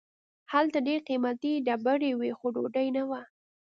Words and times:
هلته 0.53 0.77
ډیر 0.87 0.99
قیمتي 1.09 1.53
ډبرې 1.65 2.11
وې 2.19 2.31
خو 2.37 2.47
ډوډۍ 2.55 2.87
نه 2.97 3.03
وه. 3.09 3.21